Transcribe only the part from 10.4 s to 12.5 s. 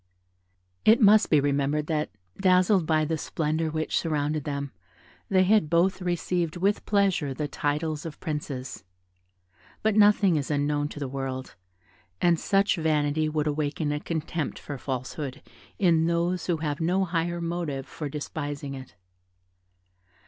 unknown to the world, and